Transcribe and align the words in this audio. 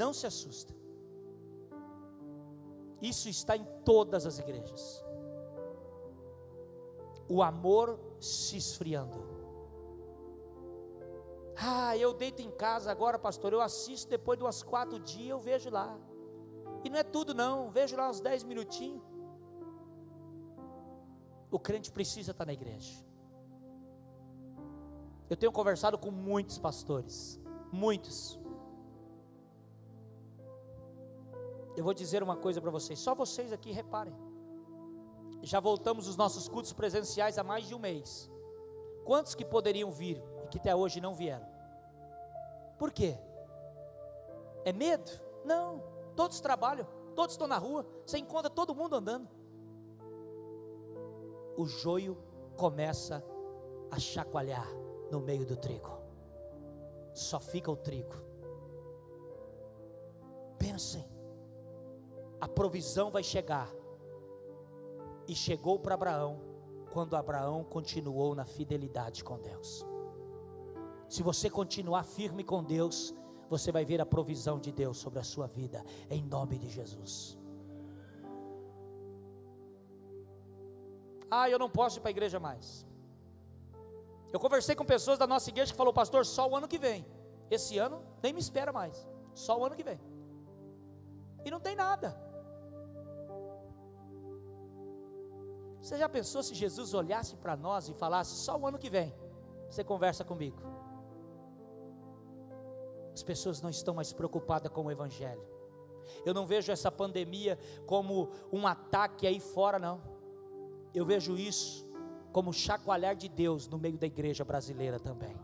Não 0.00 0.12
se 0.12 0.26
assusta. 0.26 0.74
Isso 3.00 3.28
está 3.28 3.56
em 3.56 3.64
todas 3.84 4.26
as 4.26 4.38
igrejas. 4.38 5.04
O 7.28 7.42
amor 7.42 7.98
se 8.20 8.56
esfriando. 8.56 9.18
Ah, 11.56 11.96
eu 11.96 12.12
deito 12.12 12.42
em 12.42 12.50
casa 12.50 12.90
agora, 12.90 13.18
pastor. 13.18 13.52
Eu 13.52 13.60
assisto 13.60 14.08
depois 14.10 14.38
de 14.38 14.44
umas 14.44 14.62
quatro 14.62 14.98
dias, 15.00 15.30
eu 15.30 15.40
vejo 15.40 15.70
lá. 15.70 15.98
E 16.84 16.90
não 16.90 16.98
é 16.98 17.02
tudo, 17.02 17.34
não. 17.34 17.70
Vejo 17.70 17.96
lá 17.96 18.10
uns 18.10 18.20
dez 18.20 18.44
minutinhos. 18.44 19.02
O 21.50 21.58
crente 21.58 21.90
precisa 21.90 22.32
estar 22.32 22.44
na 22.44 22.52
igreja. 22.52 22.94
Eu 25.30 25.36
tenho 25.36 25.50
conversado 25.50 25.96
com 25.98 26.10
muitos 26.10 26.58
pastores, 26.58 27.40
muitos. 27.72 28.38
Eu 31.76 31.84
vou 31.84 31.92
dizer 31.92 32.22
uma 32.22 32.36
coisa 32.36 32.60
para 32.60 32.70
vocês, 32.70 32.98
só 32.98 33.14
vocês 33.14 33.52
aqui 33.52 33.70
reparem. 33.70 34.14
Já 35.42 35.60
voltamos 35.60 36.08
os 36.08 36.16
nossos 36.16 36.48
cultos 36.48 36.72
presenciais 36.72 37.38
há 37.38 37.44
mais 37.44 37.66
de 37.66 37.74
um 37.74 37.78
mês. 37.78 38.30
Quantos 39.04 39.34
que 39.34 39.44
poderiam 39.44 39.90
vir 39.90 40.20
e 40.44 40.48
que 40.48 40.58
até 40.58 40.74
hoje 40.74 41.00
não 41.00 41.14
vieram? 41.14 41.46
Por 42.78 42.90
quê? 42.90 43.18
É 44.64 44.72
medo? 44.72 45.10
Não, 45.44 45.82
todos 46.16 46.40
trabalham, 46.40 46.86
todos 47.14 47.34
estão 47.34 47.46
na 47.46 47.58
rua, 47.58 47.86
você 48.04 48.18
encontra 48.18 48.50
todo 48.50 48.74
mundo 48.74 48.96
andando. 48.96 49.28
O 51.56 51.66
joio 51.66 52.18
começa 52.56 53.22
a 53.90 53.98
chacoalhar 53.98 54.66
no 55.10 55.20
meio 55.20 55.46
do 55.46 55.56
trigo. 55.56 55.90
Só 57.14 57.38
fica 57.38 57.70
o 57.70 57.76
trigo. 57.76 58.14
Pensem, 60.58 61.04
a 62.40 62.48
provisão 62.48 63.10
vai 63.10 63.22
chegar. 63.22 63.70
E 65.28 65.34
chegou 65.34 65.78
para 65.78 65.94
Abraão 65.94 66.40
quando 66.92 67.16
Abraão 67.16 67.64
continuou 67.64 68.34
na 68.34 68.44
fidelidade 68.44 69.22
com 69.24 69.38
Deus. 69.38 69.84
Se 71.08 71.22
você 71.22 71.48
continuar 71.50 72.04
firme 72.04 72.42
com 72.42 72.62
Deus, 72.62 73.14
você 73.48 73.70
vai 73.70 73.84
ver 73.84 74.00
a 74.00 74.06
provisão 74.06 74.58
de 74.58 74.72
Deus 74.72 74.98
sobre 74.98 75.18
a 75.18 75.24
sua 75.24 75.46
vida, 75.46 75.84
em 76.10 76.22
nome 76.22 76.58
de 76.58 76.68
Jesus. 76.68 77.38
Ah, 81.30 81.50
eu 81.50 81.58
não 81.58 81.68
posso 81.68 81.98
ir 81.98 82.00
para 82.00 82.10
a 82.10 82.16
igreja 82.16 82.38
mais. 82.38 82.86
Eu 84.32 84.40
conversei 84.40 84.74
com 84.74 84.84
pessoas 84.84 85.18
da 85.18 85.26
nossa 85.26 85.50
igreja 85.50 85.72
que 85.72 85.76
falou, 85.76 85.92
pastor, 85.92 86.24
só 86.26 86.48
o 86.48 86.56
ano 86.56 86.68
que 86.68 86.78
vem. 86.78 87.06
Esse 87.50 87.78
ano 87.78 88.02
nem 88.22 88.32
me 88.32 88.40
espera 88.40 88.72
mais. 88.72 89.08
Só 89.34 89.58
o 89.58 89.64
ano 89.64 89.76
que 89.76 89.82
vem. 89.82 90.00
E 91.44 91.50
não 91.50 91.60
tem 91.60 91.76
nada. 91.76 92.25
Você 95.80 95.96
já 95.96 96.08
pensou 96.08 96.42
se 96.42 96.54
Jesus 96.54 96.94
olhasse 96.94 97.36
para 97.36 97.56
nós 97.56 97.88
e 97.88 97.94
falasse, 97.94 98.34
só 98.36 98.56
o 98.58 98.66
ano 98.66 98.78
que 98.78 98.90
vem, 98.90 99.14
você 99.68 99.84
conversa 99.84 100.24
comigo? 100.24 100.58
As 103.12 103.22
pessoas 103.22 103.62
não 103.62 103.70
estão 103.70 103.94
mais 103.94 104.12
preocupadas 104.12 104.70
com 104.70 104.84
o 104.84 104.90
Evangelho. 104.90 105.46
Eu 106.24 106.34
não 106.34 106.46
vejo 106.46 106.70
essa 106.70 106.90
pandemia 106.90 107.58
como 107.86 108.30
um 108.52 108.66
ataque 108.66 109.26
aí 109.26 109.40
fora, 109.40 109.78
não. 109.78 110.00
Eu 110.94 111.04
vejo 111.04 111.36
isso 111.36 111.86
como 112.32 112.52
chacoalhar 112.52 113.16
de 113.16 113.28
Deus 113.28 113.68
no 113.68 113.78
meio 113.78 113.96
da 113.96 114.06
igreja 114.06 114.44
brasileira 114.44 115.00
também. 115.00 115.36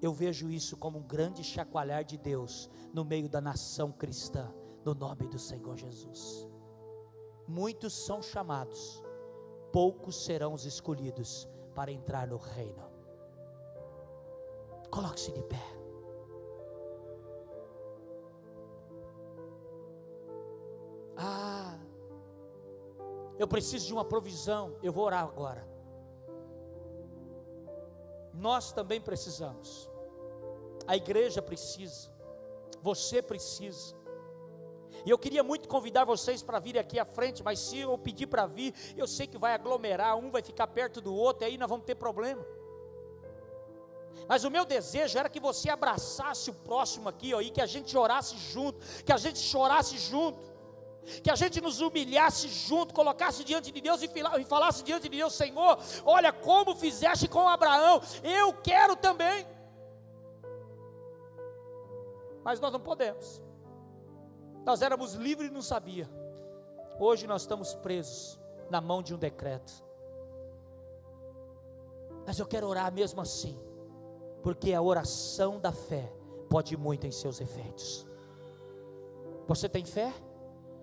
Eu 0.00 0.12
vejo 0.12 0.48
isso 0.48 0.76
como 0.76 0.98
um 0.98 1.02
grande 1.02 1.42
chacoalhar 1.42 2.04
de 2.04 2.16
Deus 2.16 2.70
no 2.92 3.04
meio 3.04 3.28
da 3.28 3.40
nação 3.40 3.90
cristã, 3.90 4.52
no 4.84 4.94
nome 4.94 5.26
do 5.26 5.38
Senhor 5.38 5.76
Jesus. 5.76 6.48
Muitos 7.46 7.92
são 7.92 8.20
chamados, 8.20 9.02
poucos 9.72 10.24
serão 10.24 10.52
os 10.52 10.64
escolhidos 10.64 11.48
para 11.74 11.92
entrar 11.92 12.26
no 12.26 12.36
reino. 12.36 12.84
Coloque-se 14.90 15.32
de 15.32 15.42
pé. 15.42 15.62
Ah, 21.16 21.78
eu 23.38 23.48
preciso 23.48 23.86
de 23.86 23.92
uma 23.92 24.04
provisão. 24.04 24.76
Eu 24.82 24.92
vou 24.92 25.04
orar 25.04 25.24
agora. 25.24 25.66
Nós 28.32 28.72
também 28.72 29.00
precisamos. 29.00 29.90
A 30.86 30.96
igreja 30.96 31.40
precisa. 31.40 32.10
Você 32.82 33.22
precisa. 33.22 33.95
E 35.06 35.10
eu 35.10 35.16
queria 35.16 35.44
muito 35.44 35.68
convidar 35.68 36.04
vocês 36.04 36.42
para 36.42 36.58
vir 36.58 36.76
aqui 36.76 36.98
à 36.98 37.04
frente, 37.04 37.42
mas 37.42 37.60
se 37.60 37.78
eu 37.78 37.96
pedir 37.96 38.26
para 38.26 38.44
vir, 38.44 38.74
eu 38.96 39.06
sei 39.06 39.26
que 39.28 39.38
vai 39.38 39.54
aglomerar, 39.54 40.16
um 40.18 40.32
vai 40.32 40.42
ficar 40.42 40.66
perto 40.66 41.00
do 41.00 41.14
outro, 41.14 41.44
e 41.44 41.46
aí 41.46 41.56
nós 41.56 41.68
vamos 41.68 41.86
ter 41.86 41.94
problema. 41.94 42.44
Mas 44.28 44.42
o 44.42 44.50
meu 44.50 44.64
desejo 44.64 45.16
era 45.16 45.28
que 45.28 45.38
você 45.38 45.70
abraçasse 45.70 46.50
o 46.50 46.54
próximo 46.54 47.08
aqui, 47.08 47.32
ó, 47.32 47.40
e 47.40 47.50
que 47.50 47.60
a 47.60 47.66
gente 47.66 47.96
orasse 47.96 48.36
junto, 48.36 48.80
que 49.04 49.12
a 49.12 49.16
gente 49.16 49.38
chorasse 49.38 49.96
junto 49.96 50.56
que 51.22 51.30
a 51.30 51.36
gente 51.36 51.60
nos 51.60 51.80
humilhasse 51.80 52.48
junto, 52.48 52.92
colocasse 52.92 53.44
diante 53.44 53.70
de 53.70 53.80
Deus 53.80 54.02
e 54.02 54.44
falasse 54.44 54.82
diante 54.82 55.08
de 55.08 55.16
Deus: 55.16 55.34
Senhor, 55.34 55.78
olha 56.04 56.32
como 56.32 56.74
fizeste 56.74 57.28
com 57.28 57.48
Abraão, 57.48 58.02
eu 58.22 58.52
quero 58.54 58.96
também. 58.96 59.46
Mas 62.42 62.60
nós 62.60 62.72
não 62.72 62.80
podemos, 62.80 63.40
nós 64.66 64.82
éramos 64.82 65.14
livres 65.14 65.48
e 65.48 65.54
não 65.54 65.62
sabia, 65.62 66.10
hoje 66.98 67.26
nós 67.26 67.42
estamos 67.42 67.74
presos 67.74 68.38
na 68.68 68.80
mão 68.80 69.02
de 69.02 69.14
um 69.14 69.18
decreto. 69.18 69.72
Mas 72.26 72.38
eu 72.38 72.46
quero 72.46 72.66
orar 72.66 72.92
mesmo 72.92 73.20
assim, 73.20 73.58
porque 74.42 74.74
a 74.74 74.82
oração 74.82 75.60
da 75.60 75.72
fé 75.72 76.12
pode 76.50 76.76
muito 76.76 77.06
em 77.06 77.12
seus 77.12 77.40
efeitos. 77.40 78.04
Você 79.46 79.68
tem 79.68 79.84
fé? 79.84 80.12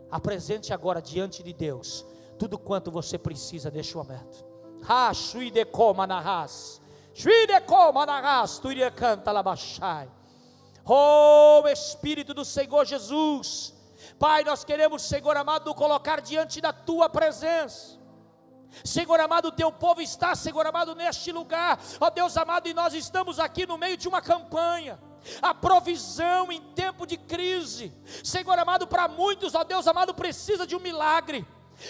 Apresente 0.09 0.73
agora 0.73 1.01
diante 1.01 1.43
de 1.43 1.51
Deus 1.51 2.05
tudo 2.37 2.57
quanto 2.57 2.91
você 2.91 3.17
precisa 3.17 3.69
neste 3.69 3.95
momento. 3.95 4.45
Ha, 4.87 5.13
shuide 5.13 5.63
koma 5.65 6.05
narras. 6.05 6.81
Shuide 7.13 7.61
koma 7.65 8.05
tu 8.61 8.71
iria 8.71 8.91
canta 8.91 9.31
labachai. 9.31 10.09
Oh 10.85 11.63
Espírito 11.67 12.33
do 12.33 12.43
Senhor 12.43 12.85
Jesus. 12.85 13.73
Pai, 14.19 14.43
nós 14.43 14.63
queremos, 14.63 15.01
Senhor 15.03 15.35
amado, 15.35 15.73
colocar 15.73 16.21
diante 16.21 16.59
da 16.61 16.73
tua 16.73 17.09
presença. 17.09 17.99
Senhor 18.83 19.19
amado, 19.19 19.49
o 19.49 19.51
teu 19.51 19.71
povo 19.71 20.01
está, 20.01 20.35
Senhor 20.35 20.65
amado, 20.65 20.95
neste 20.95 21.31
lugar. 21.31 21.79
Ó 21.99 22.09
Deus 22.09 22.35
amado, 22.37 22.67
e 22.67 22.73
nós 22.73 22.93
estamos 22.93 23.39
aqui 23.39 23.65
no 23.65 23.77
meio 23.77 23.97
de 23.97 24.07
uma 24.07 24.21
campanha 24.21 24.99
a 25.41 25.53
provisão 25.53 26.51
em 26.51 26.61
tempo 26.73 27.05
de 27.05 27.17
crise. 27.17 27.93
Senhor 28.23 28.57
amado, 28.57 28.87
para 28.87 29.07
muitos, 29.07 29.55
ó 29.55 29.63
Deus 29.63 29.87
amado, 29.87 30.13
precisa 30.13 30.65
de 30.67 30.75
um 30.75 30.79
milagre. 30.79 31.45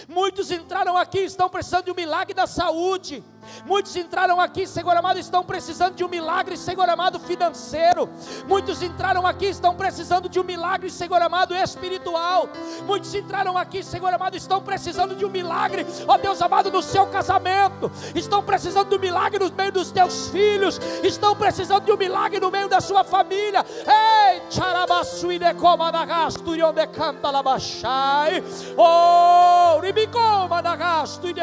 Muitos 0.08 0.52
entraram 0.52 0.98
aqui, 0.98 1.20
estão 1.20 1.50
precisando 1.50 1.86
de 1.86 1.92
um 1.92 1.96
milagre 1.96 2.34
da 2.34 2.48
saúde. 2.48 3.24
Muitos 3.66 3.96
entraram 3.96 4.40
aqui, 4.40 4.68
Senhor 4.68 4.96
amado, 4.96 5.20
estão 5.20 5.44
precisando 5.44 5.96
de 5.96 6.04
um 6.04 6.10
milagre, 6.10 6.58
Senhor 6.58 6.88
amado, 6.90 7.20
financeiro. 7.20 8.10
Muitos 8.48 8.82
entraram 8.82 9.26
aqui, 9.26 9.46
estão 9.48 9.76
precisando 9.76 10.30
de 10.30 10.40
um 10.40 10.44
milagre, 10.44 10.90
Senhor 10.90 11.22
amado, 11.22 11.56
espiritual. 11.56 12.50
Muitos 12.86 13.14
entraram 13.14 13.58
aqui, 13.58 13.84
Senhor 13.84 14.14
amado, 14.14 14.36
estão 14.36 14.62
precisando 14.62 15.16
de 15.16 15.26
um 15.26 15.30
milagre, 15.30 15.86
ó 16.08 16.18
Deus 16.18 16.42
amado, 16.42 16.72
no 16.72 16.82
seu 16.82 17.08
casamento. 17.08 17.92
Estão 18.16 18.44
precisando 18.44 18.90
de 18.90 18.96
um 18.96 19.00
milagre 19.00 19.44
no 19.44 19.52
meio 19.54 19.72
dos 19.72 19.92
teus 19.92 20.30
filhos. 20.30 20.80
Estão 21.04 21.36
precisando 21.36 21.86
de 21.86 21.92
um 21.92 21.98
milagre 21.98 22.40
no 22.40 22.52
meio 22.52 22.68
da 22.68 22.82
sua 22.82 23.04
família. 23.04 23.66
Ei, 23.86 24.42
charabasuine 24.50 25.54
coma 25.56 25.92
na 25.92 26.06
de 26.06 26.88
canta 26.88 27.30
labachai. 27.30 28.44
Oh, 28.78 29.80
ribicoma 29.80 30.62
na 30.62 30.76
gasto 30.76 31.28
e 31.28 31.34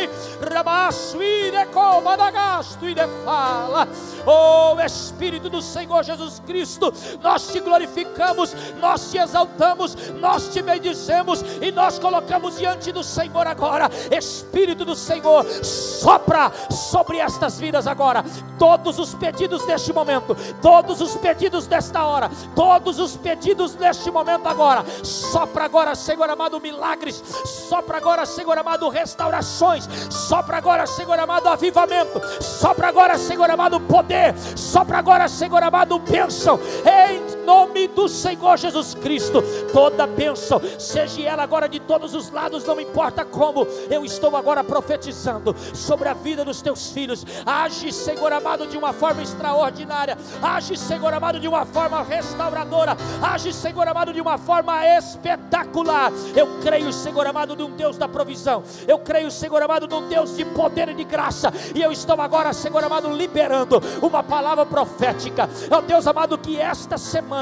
Pai, 0.00 0.08
Ramassuire 0.40 1.66
Comadagasto 1.72 2.88
e 2.88 2.94
fala, 3.24 3.88
oh 4.26 4.80
Espírito 4.80 5.50
do 5.50 5.60
Senhor 5.60 6.02
Jesus 6.02 6.40
Cristo, 6.46 6.92
nós 7.22 7.48
te 7.48 7.60
glorificamos, 7.60 8.54
nós 8.80 9.10
te 9.10 9.18
exaltamos, 9.18 9.94
nós 10.12 10.48
te 10.48 10.62
bendizemos 10.62 11.42
e 11.60 11.70
nós 11.70 11.98
colocamos 11.98 12.56
diante 12.56 12.92
do 12.92 13.02
Senhor 13.02 13.46
agora, 13.46 13.90
Espírito 14.10 14.84
do 14.84 14.94
Senhor, 14.94 15.44
sopra 15.62 16.50
sobre 16.70 17.18
estas 17.18 17.58
vidas 17.58 17.86
agora, 17.86 18.24
todos 18.58 18.98
os 18.98 19.14
pedidos 19.14 19.64
deste 19.66 19.92
momento, 19.92 20.36
todos 20.62 21.00
os 21.00 21.16
pedidos 21.16 21.66
desta 21.66 22.04
hora, 22.04 22.30
todos 22.54 22.98
os 22.98 23.16
pedidos 23.16 23.74
deste 23.74 24.10
momento 24.10 24.46
agora, 24.46 24.84
sopra 25.02 25.64
agora, 25.64 25.94
Senhor 25.94 26.28
amado, 26.28 26.60
milagres, 26.60 27.22
sopra 27.44 27.98
agora, 27.98 28.24
Senhor 28.24 28.56
amado, 28.56 28.88
restaurações, 28.88 29.88
Sopra 30.10 30.58
agora, 30.58 30.86
Senhor 30.86 31.18
amado, 31.18 31.48
avivamento. 31.48 32.20
Sopra 32.40 32.88
agora, 32.88 33.18
Senhor 33.18 33.50
amado, 33.50 33.80
poder. 33.80 34.34
Sopra 34.56 34.98
agora, 34.98 35.28
Senhor 35.28 35.62
amado, 35.62 35.98
bênção. 35.98 36.58
Em 36.84 37.29
nome 37.50 37.88
do 37.88 38.08
Senhor 38.08 38.56
Jesus 38.56 38.94
Cristo. 38.94 39.42
Toda 39.72 40.06
bênção, 40.06 40.60
seja 40.78 41.22
ela 41.22 41.42
agora 41.42 41.68
de 41.68 41.80
todos 41.80 42.14
os 42.14 42.30
lados, 42.30 42.64
não 42.64 42.80
importa 42.80 43.24
como. 43.24 43.66
Eu 43.90 44.04
estou 44.04 44.36
agora 44.36 44.62
profetizando 44.62 45.54
sobre 45.74 46.08
a 46.08 46.14
vida 46.14 46.44
dos 46.44 46.62
teus 46.62 46.92
filhos. 46.92 47.26
Age, 47.44 47.92
Senhor 47.92 48.32
amado, 48.32 48.68
de 48.68 48.76
uma 48.78 48.92
forma 48.92 49.20
extraordinária. 49.20 50.16
Age, 50.40 50.76
Senhor 50.76 51.12
amado, 51.12 51.40
de 51.40 51.48
uma 51.48 51.66
forma 51.66 52.00
restauradora. 52.04 52.96
Age, 53.20 53.52
Senhor 53.52 53.88
amado, 53.88 54.12
de 54.12 54.20
uma 54.20 54.38
forma 54.38 54.86
espetacular. 54.86 56.12
Eu 56.36 56.60
creio, 56.62 56.92
Senhor 56.92 57.26
amado, 57.26 57.56
de 57.56 57.64
um 57.64 57.72
Deus 57.72 57.98
da 57.98 58.06
provisão. 58.06 58.62
Eu 58.86 59.00
creio, 59.00 59.28
Senhor 59.28 59.60
amado, 59.60 59.88
de 59.88 59.94
um 59.94 60.08
Deus 60.08 60.36
de 60.36 60.44
poder 60.44 60.88
e 60.90 60.94
de 60.94 61.02
graça. 61.02 61.52
E 61.74 61.82
eu 61.82 61.90
estou 61.90 62.20
agora, 62.20 62.52
Senhor 62.52 62.84
amado, 62.84 63.12
liberando 63.12 63.82
uma 64.00 64.22
palavra 64.22 64.64
profética. 64.64 65.50
Ó 65.68 65.78
oh, 65.78 65.82
Deus 65.82 66.06
amado, 66.06 66.38
que 66.38 66.56
esta 66.56 66.96
semana 66.96 67.39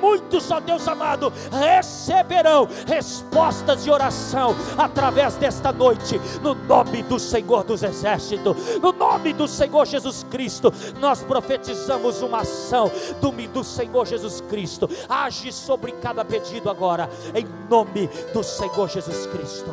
muitos, 0.00 0.50
ó 0.50 0.60
Deus 0.60 0.86
amado, 0.86 1.32
receberão 1.50 2.68
respostas 2.86 3.84
de 3.84 3.90
oração 3.90 4.54
através 4.76 5.36
desta 5.36 5.72
noite, 5.72 6.20
no 6.42 6.54
nome 6.54 7.02
do 7.02 7.18
Senhor 7.18 7.64
dos 7.64 7.82
Exércitos, 7.82 8.56
no 8.80 8.92
nome 8.92 9.32
do 9.32 9.46
Senhor 9.46 9.86
Jesus 9.86 10.24
Cristo. 10.30 10.72
Nós 11.00 11.22
profetizamos 11.22 12.22
uma 12.22 12.40
ação 12.40 12.90
do, 13.20 13.30
do 13.48 13.64
Senhor 13.64 14.06
Jesus 14.06 14.40
Cristo. 14.42 14.88
Age 15.08 15.52
sobre 15.52 15.92
cada 15.92 16.24
pedido 16.24 16.70
agora, 16.70 17.08
em 17.34 17.46
nome 17.68 18.08
do 18.32 18.42
Senhor 18.42 18.88
Jesus 18.88 19.26
Cristo. 19.26 19.70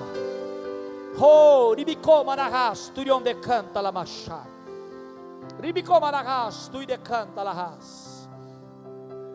Oh, 1.20 1.74
ribicoma 1.76 2.36
na 2.36 2.48
ras, 2.48 2.90
turion 2.90 3.22
de 3.22 3.36
canta 3.36 3.82
la 3.82 3.92
machá. 3.92 4.44
Ribicoma 5.62 6.12
na 6.12 6.22
ras, 6.22 6.68
tu 6.70 6.86
de 6.86 6.98
canta 6.98 7.44
la 7.44 7.54
ras. 7.54 8.11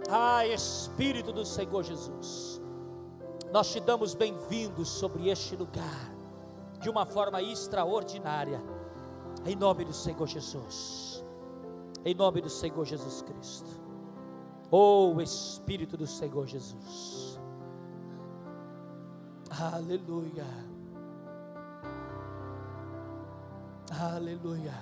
Ah, 0.08 0.46
Espírito 0.46 1.32
do 1.32 1.44
Senhor 1.44 1.82
Jesus, 1.82 2.62
nós 3.52 3.72
te 3.72 3.80
damos 3.80 4.14
bem-vindos 4.14 4.88
sobre 4.88 5.28
este 5.28 5.56
lugar, 5.56 6.14
de 6.80 6.88
uma 6.88 7.04
forma 7.04 7.42
extraordinária, 7.42 8.62
em 9.44 9.56
nome 9.56 9.84
do 9.84 9.92
Senhor 9.92 10.26
Jesus, 10.28 11.24
em 12.04 12.14
nome 12.14 12.40
do 12.40 12.48
Senhor 12.48 12.84
Jesus 12.84 13.22
Cristo. 13.22 13.68
Oh 14.70 15.20
Espírito 15.20 15.96
do 15.96 16.06
Senhor 16.06 16.46
Jesus. 16.46 17.40
Aleluia. 19.50 20.46
Aleluia. 23.90 24.74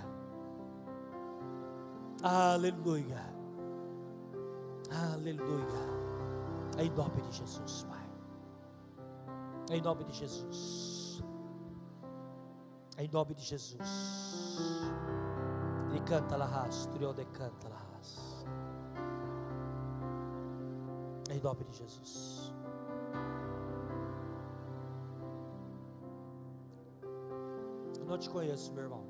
Aleluia. 2.22 3.33
Aleluia. 4.94 5.84
Em 6.78 6.88
nome 6.90 7.20
de 7.22 7.32
Jesus, 7.32 7.84
Pai. 7.84 8.08
Em 9.70 9.80
nome 9.82 10.04
de 10.04 10.12
Jesus. 10.12 11.22
Em 12.96 13.08
nome 13.08 13.34
de 13.34 13.42
Jesus. 13.42 14.92
Ele 15.90 16.00
canta 16.02 16.36
la 16.36 16.46
ras, 16.46 16.86
de 16.86 17.24
canta 17.26 17.68
la 17.68 17.80
ras. 17.92 18.46
Em 21.30 21.40
nome 21.40 21.64
de 21.64 21.76
Jesus. 21.76 22.54
Eu 27.98 28.04
não 28.06 28.18
te 28.18 28.30
conheço, 28.30 28.72
meu 28.74 28.84
irmão. 28.84 29.04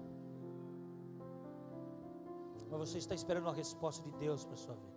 Mas 2.71 2.89
você 2.89 2.99
está 2.99 3.15
esperando 3.15 3.45
uma 3.45 3.55
resposta 3.55 4.03
de 4.09 4.17
Deus 4.17 4.45
para 4.45 4.55
a 4.55 4.57
sua 4.57 4.75
vida. 4.75 4.94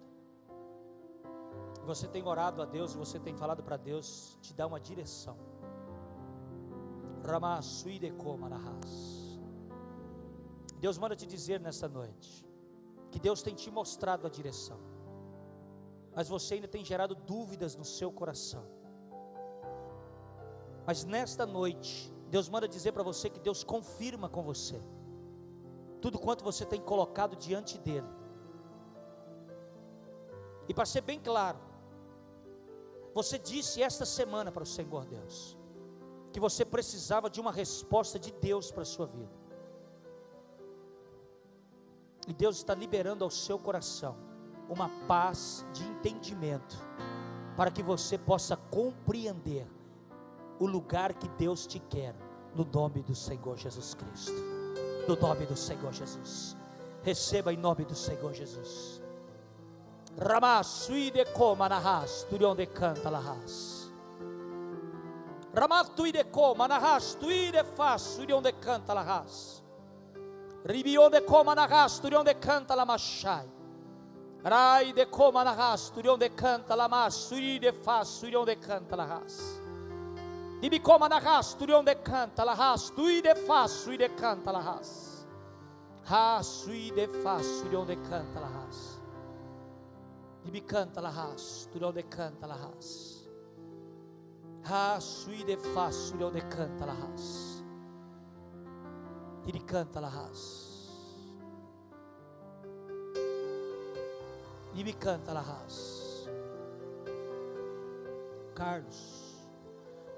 Você 1.91 2.07
tem 2.07 2.23
orado 2.33 2.61
a 2.61 2.65
Deus, 2.65 2.93
você 3.03 3.17
tem 3.25 3.35
falado 3.35 3.63
para 3.67 3.77
Deus 3.77 4.37
te 4.41 4.53
dar 4.53 4.67
uma 4.67 4.79
direção. 4.89 5.37
Deus 10.79 10.97
manda 10.97 11.15
te 11.15 11.25
dizer 11.25 11.59
nessa 11.59 11.87
noite 11.99 12.45
que 13.11 13.19
Deus 13.27 13.41
tem 13.41 13.55
te 13.55 13.69
mostrado 13.71 14.27
a 14.27 14.29
direção 14.29 14.79
mas 16.17 16.27
você 16.27 16.55
ainda 16.55 16.67
tem 16.67 16.83
gerado 16.83 17.13
dúvidas 17.13 17.75
no 17.75 17.85
seu 17.85 18.11
coração. 18.11 18.65
Mas 20.83 21.03
nesta 21.05 21.45
noite, 21.45 22.11
Deus 22.31 22.49
manda 22.49 22.67
dizer 22.67 22.91
para 22.91 23.03
você 23.03 23.29
que 23.29 23.39
Deus 23.39 23.63
confirma 23.63 24.27
com 24.27 24.41
você 24.41 24.81
tudo 26.01 26.17
quanto 26.17 26.43
você 26.43 26.65
tem 26.65 26.81
colocado 26.81 27.35
diante 27.35 27.77
dele. 27.77 28.07
E 30.67 30.73
para 30.73 30.87
ser 30.87 31.01
bem 31.01 31.19
claro, 31.19 31.59
você 33.17 33.39
disse 33.39 33.81
esta 33.81 34.05
semana 34.05 34.51
para 34.51 34.61
o 34.61 34.65
Senhor 34.77 35.03
Deus 35.05 35.57
que 36.31 36.39
você 36.39 36.63
precisava 36.63 37.31
de 37.31 37.41
uma 37.41 37.51
resposta 37.51 38.19
de 38.19 38.31
Deus 38.31 38.69
para 38.69 38.83
a 38.83 38.85
sua 38.85 39.07
vida. 39.07 39.33
E 42.27 42.33
Deus 42.33 42.57
está 42.57 42.75
liberando 42.75 43.23
ao 43.23 43.31
seu 43.31 43.57
coração 43.57 44.15
uma 44.69 44.87
paz 45.07 45.65
de 45.73 45.83
entendimento, 45.83 46.77
para 47.55 47.71
que 47.71 47.81
você 47.81 48.19
possa 48.19 48.55
compreender 48.55 49.65
o 50.59 50.67
lugar 50.67 51.13
que 51.13 51.27
Deus 51.29 51.65
te 51.65 51.79
quer, 51.79 52.13
no 52.53 52.65
nome 52.65 53.01
do 53.01 53.15
Senhor 53.15 53.57
Jesus 53.57 53.95
Cristo. 53.95 54.43
No 55.07 55.15
nome 55.15 55.47
do 55.47 55.55
Senhor 55.55 55.91
Jesus. 55.91 56.55
Receba 57.01 57.51
em 57.51 57.57
nome 57.57 57.83
do 57.83 57.95
Senhor 57.95 58.31
Jesus. 58.31 59.01
Ramasui 60.17 61.11
de 61.11 61.25
coma 61.25 61.69
na 61.69 61.79
ras, 61.79 62.25
turion 62.29 62.55
de 62.55 62.65
canta 62.65 63.11
la 63.11 63.19
ras. 63.19 63.91
Ramatui 65.53 66.11
de 66.11 66.23
coma 66.31 66.67
na 66.67 66.79
ras, 66.79 67.15
tui 67.15 67.51
de 67.51 67.63
faz, 67.63 68.15
turion 68.17 68.41
de 68.41 68.51
canta 68.53 68.95
la 68.95 69.03
ras. 69.03 69.61
Ribion 70.65 71.11
de 71.11 71.21
coma 71.21 71.53
na 71.53 71.67
ras, 71.67 71.99
turion 71.99 72.23
de 72.23 72.33
canta 72.33 72.75
la 72.75 72.83
machai. 72.83 73.47
Rai 74.43 74.91
de 74.93 75.05
coma 75.05 75.43
na 75.43 75.53
ras, 75.53 75.91
turion 75.91 76.17
de 76.17 76.29
canta 76.29 76.75
la 76.75 76.87
mas, 76.87 77.29
de 77.29 77.71
faz, 77.71 78.19
turion 78.19 78.43
de 78.43 78.55
canta 78.55 78.95
la 78.95 79.05
ras. 79.05 79.61
Dibi 80.59 80.79
coma 80.79 81.07
na 81.07 81.19
ras, 81.19 81.53
turion 81.53 81.85
de 81.85 81.95
canta 81.95 82.43
la 82.43 82.55
ras, 82.55 82.89
tui 82.89 83.21
de 83.21 83.35
faz, 83.35 83.71
suri 83.71 83.97
de 83.97 84.09
canta 84.09 84.51
la 84.51 84.61
ras. 84.61 85.27
Ha, 86.09 86.41
sui 86.41 86.89
de 86.89 87.07
faz, 87.21 87.45
turion 87.61 87.85
de 87.85 87.95
canta 87.97 88.39
la 88.39 88.47
ras. 88.47 88.96
Dibi 90.47 90.61
canta 90.61 91.01
la 91.01 91.09
ras, 91.11 91.67
turion 91.71 91.93
de 91.93 92.03
canta 92.03 92.47
la 92.47 92.55
ras. 92.55 93.27
Ha, 94.63 94.97
sui 94.99 95.43
de 95.43 95.57
faz, 95.57 96.11
turion 96.11 96.31
de 96.31 96.41
canta 96.47 96.85
la 96.85 96.93
ras. 96.93 97.63
Dibi 99.43 99.59
canta 99.65 99.99
la 99.99 100.09
ras. 100.09 100.67
E 104.73 104.83
me 104.83 104.93
canta 104.93 105.33
la 105.33 105.41
ras. 105.41 106.29
Carlos. 108.53 109.49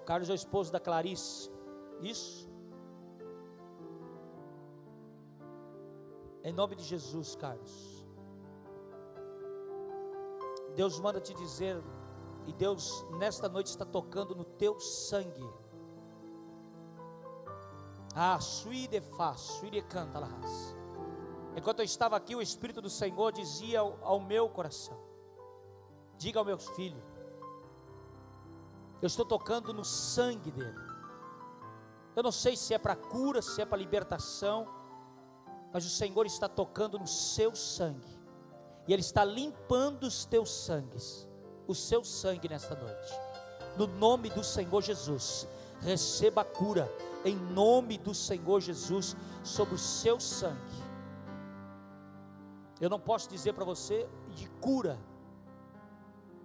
Carlos 0.06 0.30
é 0.30 0.34
o 0.34 0.36
esposo 0.36 0.72
da 0.72 0.80
Clarice. 0.80 1.50
Isso? 2.02 2.50
Em 6.44 6.52
nome 6.52 6.76
de 6.76 6.84
Jesus, 6.84 7.36
Carlos. 7.36 7.99
Deus 10.80 10.98
manda 10.98 11.20
te 11.20 11.34
dizer, 11.34 11.84
e 12.48 12.54
Deus 12.54 13.06
nesta 13.18 13.50
noite 13.50 13.68
está 13.68 13.84
tocando 13.84 14.34
no 14.34 14.46
teu 14.46 14.80
sangue. 14.80 15.46
Ah, 18.16 18.40
sui 18.40 18.88
de 18.88 19.02
fa, 19.02 19.36
sui 19.36 19.70
de 19.70 19.82
canta 19.82 20.20
la 20.20 20.28
raça. 20.28 20.78
Enquanto 21.54 21.80
eu 21.80 21.84
estava 21.84 22.16
aqui, 22.16 22.34
o 22.34 22.42
Espírito 22.42 22.82
do 22.82 22.90
Senhor 22.90 23.34
dizia 23.34 23.82
ao, 23.82 24.00
ao 24.02 24.22
meu 24.22 24.48
coração: 24.48 24.98
Diga 26.18 26.40
ao 26.40 26.46
meu 26.46 26.58
filho, 26.58 27.04
eu 29.02 29.08
estou 29.08 29.26
tocando 29.26 29.74
no 29.74 29.84
sangue 29.84 30.50
dele. 30.50 30.80
Eu 32.16 32.24
não 32.24 32.32
sei 32.32 32.56
se 32.56 32.74
é 32.74 32.78
para 32.78 32.96
cura, 32.96 33.42
se 33.42 33.62
é 33.62 33.66
para 33.66 33.78
libertação, 33.78 34.66
mas 35.74 35.86
o 35.86 35.90
Senhor 35.90 36.26
está 36.26 36.48
tocando 36.48 36.98
no 36.98 37.06
seu 37.06 37.54
sangue, 37.54 38.18
e 38.90 38.94
Ele 38.94 39.02
está 39.02 39.24
limpando 39.24 40.04
os 40.04 40.26
teus 40.26 40.50
sangues, 40.50 41.30
o 41.66 41.74
seu 41.74 42.04
sangue 42.04 42.50
nesta 42.50 42.76
noite, 42.76 43.14
no 43.78 43.88
nome 43.88 44.30
do 44.30 44.44
Senhor 44.44 44.82
Jesus. 44.82 45.48
Receba 45.80 46.42
a 46.42 46.46
cura, 46.46 46.92
em 47.24 47.38
nome 47.38 47.98
do 47.98 48.14
Senhor 48.14 48.60
Jesus, 48.60 49.16
sobre 49.44 49.76
o 49.76 49.78
seu 49.78 50.20
sangue 50.20 50.90
eu 52.80 52.90
não 52.90 53.00
posso 53.00 53.30
dizer 53.30 53.54
para 53.54 53.66
você 53.66 54.08
de 54.34 54.48
cura. 54.62 54.98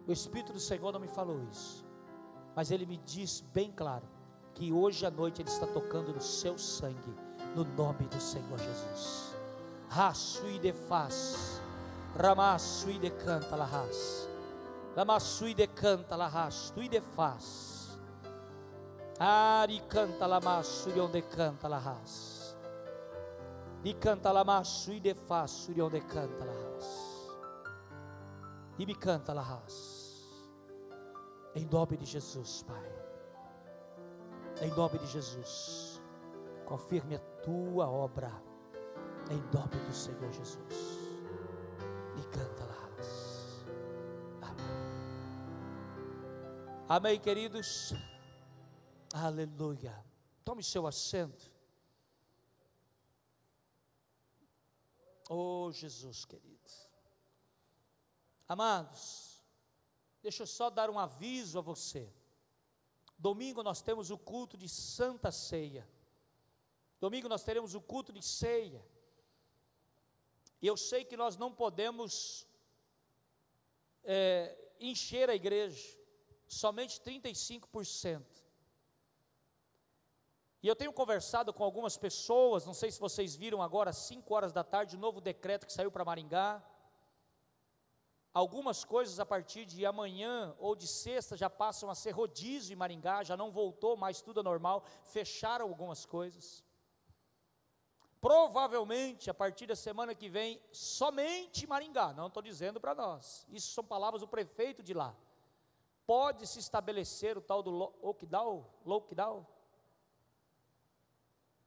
O 0.07 0.13
Espírito 0.13 0.53
do 0.53 0.61
Senhor 0.61 0.93
não 0.93 0.99
me 0.99 1.09
falou 1.09 1.41
isso. 1.51 1.85
Mas 2.57 2.71
ele 2.71 2.85
me 2.85 2.97
diz 2.99 3.41
bem 3.41 3.71
claro 3.71 4.07
que 4.53 4.73
hoje 4.73 5.07
à 5.07 5.11
noite 5.11 5.41
ele 5.41 5.49
está 5.49 5.67
tocando 5.67 6.13
no 6.13 6.21
seu 6.21 6.59
sangue 6.59 7.15
no 7.55 7.65
nome 7.65 8.07
do 8.07 8.21
Senhor 8.21 8.59
Jesus. 8.59 9.35
Raço 9.89 10.43
de 10.59 10.73
faz, 10.73 11.61
ramaço 12.17 12.93
de 12.99 13.11
canta 13.11 13.57
la 13.57 13.65
ras, 13.65 14.29
ramaço 14.97 15.53
de 15.55 15.67
canta 15.67 16.17
la 16.17 16.29
ras, 16.29 16.71
tu 16.71 16.89
de 16.89 17.01
faz. 17.01 17.99
Ari 19.19 19.81
canta 19.89 20.27
la 20.27 20.41
maço 20.41 20.91
de 20.91 21.01
onde 21.01 21.23
canta 21.23 21.69
la 21.69 21.79
ras. 21.79 22.57
E 23.85 23.95
canta 23.95 24.33
la 24.33 24.45
maço 24.45 24.93
e 24.93 24.99
de 24.99 25.15
faço 25.15 25.73
de 25.73 25.83
onde 25.83 26.01
canta 26.01 26.45
la 26.45 26.53
ras. 26.53 27.31
E 28.79 28.87
me 28.87 28.95
canta 28.95 29.33
la 29.33 29.43
ras. 29.43 30.05
Em 31.55 31.65
nome 31.67 31.97
de 31.97 32.05
Jesus, 32.05 32.65
Pai. 32.65 32.93
Em 34.63 34.71
nome 34.71 34.99
de 34.99 35.07
Jesus. 35.07 36.01
Confirme 36.65 37.15
a 37.15 37.21
tua 37.43 37.89
obra. 37.89 38.33
Em 39.31 39.41
nome 39.53 39.77
do 39.87 39.95
Senhor 39.95 40.33
Jesus. 40.33 40.94
E 42.19 42.23
canta 42.37 42.65
lá. 42.65 42.75
Amém. 44.43 44.65
Amém, 46.89 47.21
queridos. 47.21 47.93
Aleluia. 49.13 50.05
Tome 50.45 50.63
seu 50.63 50.87
assento. 50.87 51.51
Oh, 55.29 55.71
Jesus 55.73 56.25
querido. 56.25 56.55
Amados, 58.47 59.43
deixa 60.23 60.43
eu 60.43 60.47
só 60.47 60.69
dar 60.69 60.91
um 60.91 60.99
aviso 60.99 61.59
a 61.59 61.63
você. 61.63 62.13
Domingo 63.19 63.63
nós 63.63 63.81
temos 63.81 64.11
o 64.11 64.19
culto 64.19 64.57
de 64.57 64.69
Santa 64.69 65.33
Ceia. 65.33 65.89
Domingo 67.01 67.29
nós 67.29 67.43
teremos 67.43 67.75
o 67.75 67.81
culto 67.81 68.13
de 68.13 68.23
ceia. 68.23 68.85
E 70.65 70.67
eu 70.67 70.79
sei 70.79 71.05
que 71.05 71.15
nós 71.15 71.37
não 71.37 71.53
podemos 71.53 72.47
é, 74.03 74.57
encher 74.81 75.29
a 75.29 75.35
igreja, 75.35 75.87
somente 76.49 77.03
35%. 77.03 78.25
E 80.63 80.67
eu 80.67 80.75
tenho 80.75 80.91
conversado 80.91 81.53
com 81.53 81.63
algumas 81.63 81.99
pessoas, 81.99 82.65
não 82.65 82.73
sei 82.73 82.91
se 82.91 82.99
vocês 82.99 83.37
viram 83.37 83.61
agora, 83.61 83.91
às 83.91 83.99
5 83.99 84.35
horas 84.35 84.55
da 84.55 84.65
tarde, 84.65 84.97
o 84.97 84.99
novo 84.99 85.21
decreto 85.21 85.67
que 85.67 85.73
saiu 85.75 85.93
para 85.93 86.03
Maringá. 86.03 86.65
Algumas 88.33 88.87
coisas 88.87 89.21
a 89.21 89.27
partir 89.27 89.67
de 89.67 89.85
amanhã 89.85 90.57
ou 90.59 90.75
de 90.75 90.89
sexta 90.89 91.37
já 91.37 91.51
passam 91.51 91.91
a 91.91 91.95
ser 91.95 92.13
rodízio 92.13 92.73
em 92.73 92.77
Maringá, 92.77 93.23
já 93.23 93.37
não 93.37 93.53
voltou 93.53 93.99
mais 93.99 94.23
tudo 94.23 94.43
normal, 94.43 94.83
fecharam 95.03 95.69
algumas 95.69 96.07
coisas. 96.07 96.64
Provavelmente 98.25 99.29
a 99.29 99.35
partir 99.35 99.67
da 99.67 99.77
semana 99.77 100.15
que 100.15 100.31
vem, 100.31 100.59
somente 100.73 101.67
Maringá, 101.67 102.15
não 102.15 102.29
estou 102.29 102.43
dizendo 102.43 102.81
para 102.81 102.95
nós, 102.95 103.47
isso 103.51 103.71
são 103.73 103.85
palavras 103.85 104.23
do 104.23 104.27
prefeito 104.27 104.83
de 104.83 104.95
lá. 104.95 105.15
Pode 106.07 106.47
se 106.47 106.59
estabelecer 106.59 107.37
o 107.37 107.43
tal 107.43 107.63
do 107.63 107.71
lockdown, 107.71 108.67
lockdown, 108.83 109.47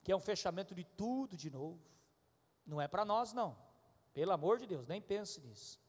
que 0.04 0.12
é 0.12 0.16
um 0.16 0.20
fechamento 0.20 0.74
de 0.74 0.84
tudo 0.84 1.38
de 1.38 1.52
novo. 1.52 1.80
Não 2.66 2.82
é 2.82 2.88
para 2.88 3.06
nós, 3.06 3.34
não. 3.34 3.56
Pelo 4.12 4.32
amor 4.32 4.58
de 4.58 4.66
Deus, 4.66 4.88
nem 4.88 5.00
pense 5.00 5.40
nisso. 5.40 5.80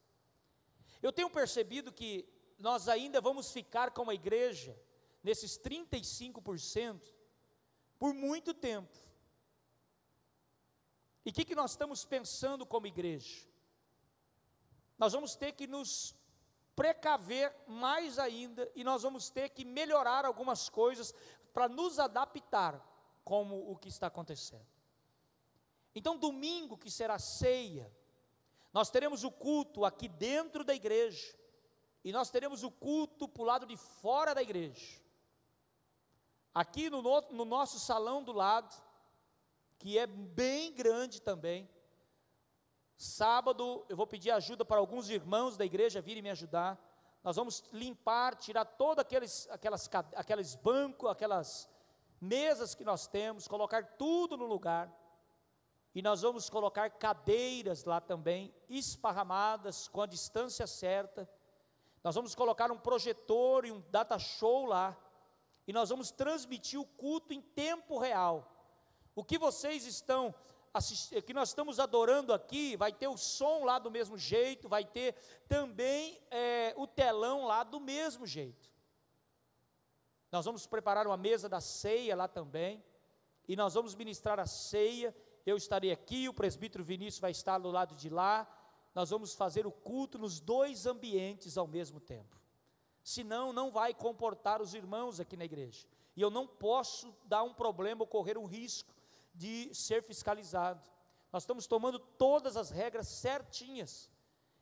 Eu 1.01 1.15
tenho 1.15 1.31
percebido 1.31 1.91
que 1.91 2.29
nós 2.59 2.91
ainda 2.91 3.23
vamos 3.23 3.51
ficar 3.51 3.91
com 3.91 4.11
a 4.11 4.15
igreja 4.15 4.79
nesses 5.23 5.59
35% 5.59 7.01
por 7.99 8.13
muito 8.13 8.53
tempo. 8.53 9.08
E 11.25 11.31
o 11.31 11.33
que, 11.33 11.45
que 11.45 11.55
nós 11.55 11.73
estamos 11.73 12.05
pensando 12.05 12.65
como 12.65 12.87
igreja? 12.87 13.47
Nós 14.99 15.13
vamos 15.13 15.35
ter 15.37 15.53
que 15.53 15.67
nos 15.67 16.15
precaver 16.75 17.55
mais 17.67 18.19
ainda 18.19 18.71
e 18.75 18.85
nós 18.85 19.03
vamos 19.03 19.31
ter 19.31 19.49
que 19.51 19.65
melhorar 19.65 20.25
algumas 20.25 20.69
coisas 20.69 21.13
para 21.53 21.69
nos 21.69 21.99
adaptar 21.99 22.81
como 23.25 23.71
o 23.71 23.77
que 23.77 23.89
está 23.89 24.07
acontecendo. 24.07 24.67
Então, 25.95 26.17
domingo, 26.17 26.79
que 26.79 26.91
será 26.91 27.19
ceia, 27.19 27.93
nós 28.73 28.91
teremos 28.91 29.25
o 29.25 29.31
culto 29.31 29.85
aqui 29.85 30.09
dentro 30.09 30.63
da 30.63 30.75
igreja, 30.75 31.37
e 32.05 32.13
nós 32.13 32.31
teremos 32.31 32.63
o 32.63 32.71
culto 32.71 33.29
para 33.29 33.43
o 33.43 33.47
lado 33.47 33.67
de 33.67 33.77
fora 33.77 34.35
da 34.35 34.41
igreja. 34.41 35.01
Aqui 36.55 36.89
no, 36.89 37.03
no 37.03 37.45
nosso 37.45 37.79
salão 37.81 38.23
do 38.23 38.33
lado, 38.33 38.75
que 39.79 39.99
é 39.99 40.07
bem 40.07 40.75
grande 40.75 41.23
também. 41.23 41.69
Sábado 42.97 43.87
eu 43.89 43.97
vou 43.97 44.07
pedir 44.07 44.33
ajuda 44.33 44.65
para 44.65 44.79
alguns 44.79 45.09
irmãos 45.09 45.57
da 45.57 45.65
igreja 45.65 46.01
virem 46.01 46.23
me 46.23 46.31
ajudar. 46.31 46.77
Nós 47.23 47.37
vamos 47.37 47.63
limpar, 47.73 48.35
tirar 48.35 48.65
todos 48.65 49.03
aqueles, 49.03 49.49
aquelas, 49.51 49.89
aqueles 50.15 50.55
bancos, 50.57 51.11
aquelas 51.11 51.69
mesas 52.21 52.75
que 52.75 52.85
nós 52.85 53.07
temos, 53.07 53.47
colocar 53.47 53.85
tudo 53.97 54.37
no 54.37 54.47
lugar. 54.47 54.93
E 55.95 56.03
nós 56.03 56.23
vamos 56.23 56.51
colocar 56.51 56.91
cadeiras 56.91 57.85
lá 57.85 58.01
também, 58.01 58.55
esparramadas, 58.69 59.89
com 59.89 60.03
a 60.03 60.07
distância 60.07 60.67
certa. 60.67 61.29
Nós 62.03 62.15
vamos 62.15 62.35
colocar 62.35 62.71
um 62.71 62.79
projetor 62.79 63.65
e 63.65 63.73
um 63.73 63.81
data 63.91 64.19
show 64.19 64.67
lá. 64.67 64.97
E 65.67 65.73
nós 65.73 65.91
vamos 65.91 66.11
transmitir 66.11 66.81
o 66.81 66.85
culto 66.85 67.33
em 67.33 67.41
tempo 67.41 67.99
real. 67.99 68.58
O 69.19 69.25
que 69.25 69.37
vocês 69.37 69.85
estão 69.85 70.33
assistindo, 70.73 71.21
que 71.23 71.35
nós 71.35 71.49
estamos 71.49 71.81
adorando 71.81 72.33
aqui, 72.33 72.77
vai 72.77 72.93
ter 72.93 73.09
o 73.09 73.17
som 73.17 73.65
lá 73.65 73.77
do 73.77 73.91
mesmo 73.91 74.17
jeito, 74.17 74.69
vai 74.69 74.85
ter 74.85 75.17
também 75.49 76.23
é, 76.31 76.73
o 76.77 76.87
telão 76.87 77.45
lá 77.45 77.65
do 77.65 77.81
mesmo 77.81 78.25
jeito. 78.25 78.73
Nós 80.31 80.45
vamos 80.45 80.69
preparar 80.69 81.05
uma 81.05 81.17
mesa 81.17 81.49
da 81.49 81.61
ceia 81.61 82.15
lá 82.15 82.29
também, 82.29 82.81
e 83.49 83.57
nós 83.57 83.75
vamos 83.75 83.97
ministrar 83.97 84.39
a 84.39 84.47
ceia 84.47 85.13
eu 85.45 85.57
estarei 85.57 85.91
aqui, 85.91 86.29
o 86.29 86.35
presbítero 86.35 86.85
Vinícius 86.85 87.21
vai 87.21 87.33
estar 87.33 87.59
do 87.59 87.73
lado 87.73 87.97
de 87.97 88.09
lá, 88.09 88.47
nós 88.95 89.11
vamos 89.11 89.35
fazer 89.35 89.67
o 89.67 89.73
culto 89.73 90.17
nos 90.17 90.39
dois 90.39 90.87
ambientes 90.87 91.59
ao 91.59 91.67
mesmo 91.67 91.99
tempo. 91.99 92.41
Senão, 93.03 93.53
não 93.53 93.73
vai 93.73 93.93
comportar 93.93 94.63
os 94.63 94.75
irmãos 94.75 95.19
aqui 95.19 95.37
na 95.37 95.45
igreja. 95.45 95.89
E 96.15 96.21
eu 96.21 96.31
não 96.31 96.47
posso 96.47 97.13
dar 97.25 97.43
um 97.43 97.53
problema 97.53 98.07
correr 98.07 98.39
um 98.39 98.45
risco 98.45 98.98
de 99.39 99.73
ser 99.73 100.03
fiscalizado. 100.03 100.83
Nós 101.33 101.45
estamos 101.45 101.67
tomando 101.67 101.99
todas 101.99 102.57
as 102.57 102.71
regras 102.71 103.07
certinhas. 103.07 104.11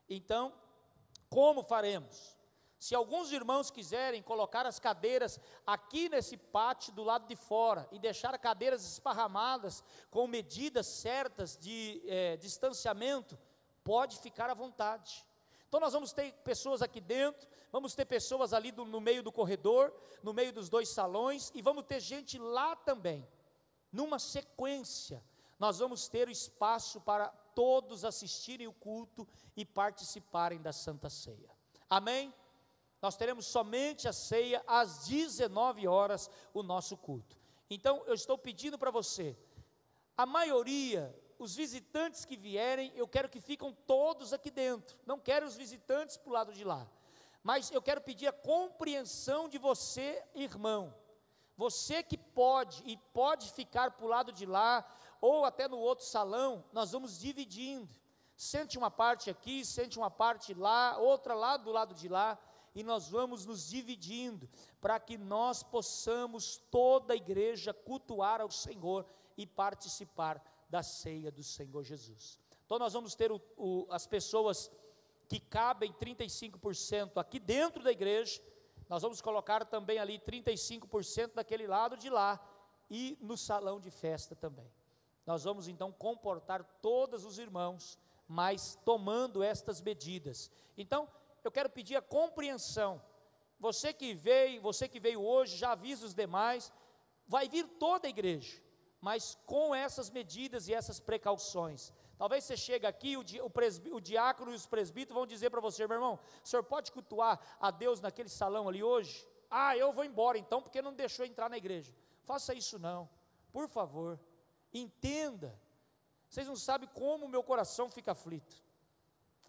Então, 0.08 0.52
como 1.30 1.64
faremos? 1.64 2.36
Se 2.78 2.94
alguns 2.94 3.32
irmãos 3.32 3.70
quiserem 3.70 4.22
colocar 4.22 4.66
as 4.66 4.78
cadeiras 4.78 5.40
aqui 5.66 6.10
nesse 6.10 6.36
pátio 6.36 6.92
do 6.92 7.02
lado 7.02 7.26
de 7.26 7.34
fora 7.34 7.88
e 7.90 7.98
deixar 7.98 8.38
cadeiras 8.38 8.84
esparramadas 8.84 9.82
com 10.10 10.26
medidas 10.26 10.86
certas 10.86 11.56
de 11.56 12.02
é, 12.06 12.36
distanciamento, 12.36 13.38
pode 13.82 14.18
ficar 14.18 14.50
à 14.50 14.54
vontade. 14.54 15.24
Então 15.68 15.80
nós 15.80 15.94
vamos 15.94 16.12
ter 16.12 16.32
pessoas 16.44 16.82
aqui 16.82 17.00
dentro, 17.00 17.48
vamos 17.72 17.94
ter 17.94 18.04
pessoas 18.04 18.52
ali 18.52 18.70
do, 18.70 18.84
no 18.84 19.00
meio 19.00 19.22
do 19.22 19.32
corredor, 19.32 19.92
no 20.22 20.34
meio 20.34 20.52
dos 20.52 20.68
dois 20.68 20.90
salões 20.90 21.50
e 21.54 21.62
vamos 21.62 21.84
ter 21.84 22.00
gente 22.00 22.38
lá 22.38 22.76
também. 22.76 23.26
Numa 23.98 24.18
sequência, 24.18 25.18
nós 25.58 25.78
vamos 25.78 26.08
ter 26.08 26.28
o 26.28 26.30
espaço 26.30 27.00
para 27.00 27.28
todos 27.54 28.04
assistirem 28.04 28.66
o 28.66 28.72
culto 28.72 29.26
e 29.56 29.64
participarem 29.64 30.60
da 30.60 30.72
Santa 30.72 31.08
Ceia. 31.08 31.50
Amém? 31.88 32.32
nós 33.06 33.16
teremos 33.16 33.46
somente 33.46 34.08
a 34.08 34.12
ceia 34.12 34.62
às 34.66 35.06
19 35.06 35.86
horas, 35.86 36.30
o 36.52 36.62
nosso 36.62 36.96
culto. 36.96 37.38
Então, 37.68 38.02
eu 38.06 38.14
estou 38.14 38.38
pedindo 38.38 38.78
para 38.78 38.90
você, 38.90 39.36
a 40.16 40.24
maioria, 40.24 41.14
os 41.38 41.54
visitantes 41.54 42.24
que 42.24 42.36
vierem, 42.36 42.92
eu 42.96 43.06
quero 43.06 43.28
que 43.28 43.40
ficam 43.40 43.72
todos 43.86 44.32
aqui 44.32 44.50
dentro, 44.50 44.98
não 45.06 45.18
quero 45.18 45.46
os 45.46 45.56
visitantes 45.56 46.16
para 46.16 46.30
o 46.30 46.32
lado 46.32 46.52
de 46.52 46.64
lá, 46.64 46.90
mas 47.42 47.70
eu 47.70 47.82
quero 47.82 48.00
pedir 48.00 48.26
a 48.26 48.32
compreensão 48.32 49.48
de 49.48 49.58
você, 49.58 50.22
irmão, 50.34 50.92
você 51.56 52.02
que 52.02 52.18
pode 52.18 52.82
e 52.84 52.96
pode 53.12 53.50
ficar 53.50 53.92
para 53.92 54.04
o 54.04 54.08
lado 54.08 54.32
de 54.32 54.44
lá, 54.44 54.84
ou 55.20 55.44
até 55.44 55.66
no 55.66 55.78
outro 55.78 56.04
salão, 56.04 56.64
nós 56.72 56.92
vamos 56.92 57.18
dividindo, 57.18 57.88
sente 58.36 58.76
uma 58.76 58.90
parte 58.90 59.30
aqui, 59.30 59.64
sente 59.64 59.98
uma 59.98 60.10
parte 60.10 60.52
lá, 60.52 60.98
outra 60.98 61.34
lá 61.34 61.56
do 61.56 61.72
lado 61.72 61.94
de 61.94 62.08
lá, 62.08 62.38
e 62.74 62.82
nós 62.82 63.08
vamos 63.08 63.46
nos 63.46 63.68
dividindo 63.68 64.48
para 64.82 65.00
que 65.00 65.16
nós 65.16 65.62
possamos, 65.62 66.58
toda 66.70 67.14
a 67.14 67.16
igreja, 67.16 67.72
cultuar 67.72 68.42
ao 68.42 68.50
Senhor 68.50 69.06
e 69.36 69.46
participar 69.46 70.42
da 70.68 70.82
ceia 70.82 71.32
do 71.32 71.42
Senhor 71.42 71.82
Jesus. 71.82 72.38
Então, 72.66 72.78
nós 72.78 72.92
vamos 72.92 73.14
ter 73.14 73.32
o, 73.32 73.40
o, 73.56 73.86
as 73.90 74.06
pessoas 74.06 74.70
que 75.28 75.40
cabem 75.40 75.92
35% 75.92 77.12
aqui 77.16 77.40
dentro 77.40 77.82
da 77.82 77.90
igreja, 77.90 78.42
nós 78.88 79.02
vamos 79.02 79.20
colocar 79.20 79.64
também 79.64 79.98
ali 79.98 80.18
35% 80.18 81.34
daquele 81.34 81.66
lado 81.66 81.96
de 81.96 82.08
lá 82.08 82.40
e 82.88 83.18
no 83.20 83.36
salão 83.36 83.80
de 83.80 83.90
festa 83.90 84.34
também. 84.34 84.70
nós 85.24 85.42
vamos 85.42 85.66
então 85.66 85.90
comportar 85.90 86.62
todos 86.80 87.24
os 87.24 87.38
irmãos, 87.38 87.98
mas 88.28 88.78
tomando 88.84 89.42
estas 89.42 89.80
medidas. 89.80 90.50
Então, 90.76 91.08
eu 91.42 91.50
quero 91.50 91.68
pedir 91.68 91.96
a 91.96 92.02
compreensão. 92.02 93.02
Você 93.58 93.92
que 93.92 94.14
veio, 94.14 94.60
você 94.60 94.88
que 94.88 95.00
veio 95.00 95.20
hoje, 95.20 95.56
já 95.56 95.72
avisa 95.72 96.06
os 96.06 96.14
demais, 96.14 96.72
vai 97.26 97.48
vir 97.48 97.66
toda 97.78 98.06
a 98.06 98.10
igreja, 98.10 98.62
mas 99.00 99.36
com 99.46 99.74
essas 99.74 100.10
medidas 100.10 100.68
e 100.68 100.74
essas 100.74 101.00
precauções. 101.00 101.92
Talvez 102.16 102.44
você 102.44 102.56
chegue 102.56 102.86
aqui, 102.86 103.16
o, 103.16 103.22
di, 103.22 103.40
o, 103.40 103.50
o 103.92 104.00
diácono 104.00 104.50
e 104.50 104.54
os 104.54 104.66
presbíteros 104.66 105.14
vão 105.14 105.26
dizer 105.26 105.50
para 105.50 105.60
você, 105.60 105.86
meu 105.86 105.96
irmão, 105.96 106.18
o 106.42 106.48
senhor 106.48 106.62
pode 106.62 106.90
cultuar 106.90 107.38
a 107.60 107.70
Deus 107.70 108.00
naquele 108.00 108.28
salão 108.28 108.68
ali 108.68 108.82
hoje? 108.82 109.26
Ah, 109.50 109.76
eu 109.76 109.92
vou 109.92 110.04
embora 110.04 110.38
então, 110.38 110.62
porque 110.62 110.80
não 110.80 110.94
deixou 110.94 111.26
entrar 111.26 111.50
na 111.50 111.58
igreja. 111.58 111.94
Faça 112.24 112.54
isso 112.54 112.78
não, 112.78 113.08
por 113.52 113.68
favor, 113.68 114.18
entenda. 114.72 115.60
Vocês 116.28 116.46
não 116.46 116.56
sabem 116.56 116.88
como 116.94 117.28
meu 117.28 117.42
coração 117.42 117.90
fica 117.90 118.12
aflito. 118.12 118.64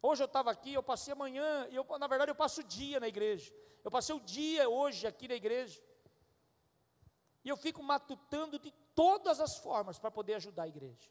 Hoje 0.01 0.21
eu 0.21 0.27
estava 0.27 0.51
aqui, 0.51 0.73
eu 0.73 0.83
passei 0.83 1.13
a 1.13 1.15
manhã, 1.15 1.67
eu, 1.71 1.85
na 1.97 2.07
verdade 2.07 2.31
eu 2.31 2.35
passo 2.35 2.61
o 2.61 2.63
dia 2.63 2.99
na 2.99 3.07
igreja. 3.07 3.51
Eu 3.83 3.89
passei 3.89 4.13
o 4.13 4.19
dia 4.19 4.69
hoje 4.69 5.07
aqui 5.07 5.27
na 5.27 5.35
igreja. 5.35 5.81
E 7.43 7.49
eu 7.49 7.55
fico 7.55 7.81
matutando 7.81 8.59
de 8.59 8.71
todas 8.93 9.39
as 9.39 9.57
formas 9.57 9.97
para 9.97 10.11
poder 10.11 10.35
ajudar 10.35 10.63
a 10.63 10.67
igreja. 10.67 11.09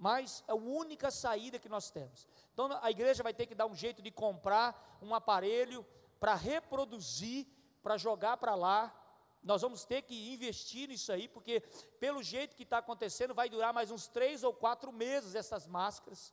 Mas 0.00 0.42
é 0.48 0.52
a 0.52 0.54
única 0.54 1.10
saída 1.10 1.58
que 1.58 1.68
nós 1.68 1.90
temos. 1.90 2.26
Então 2.54 2.70
a 2.80 2.90
igreja 2.90 3.22
vai 3.22 3.34
ter 3.34 3.44
que 3.44 3.54
dar 3.54 3.66
um 3.66 3.74
jeito 3.74 4.00
de 4.00 4.10
comprar 4.10 4.98
um 5.02 5.14
aparelho 5.14 5.86
para 6.18 6.34
reproduzir, 6.34 7.46
para 7.82 7.98
jogar 7.98 8.38
para 8.38 8.54
lá. 8.54 8.96
Nós 9.42 9.60
vamos 9.60 9.84
ter 9.84 10.00
que 10.00 10.32
investir 10.32 10.88
nisso 10.88 11.12
aí, 11.12 11.28
porque 11.28 11.60
pelo 11.98 12.22
jeito 12.22 12.56
que 12.56 12.62
está 12.62 12.78
acontecendo, 12.78 13.34
vai 13.34 13.50
durar 13.50 13.74
mais 13.74 13.90
uns 13.90 14.08
três 14.08 14.42
ou 14.42 14.54
quatro 14.54 14.90
meses 14.90 15.34
essas 15.34 15.66
máscaras. 15.66 16.32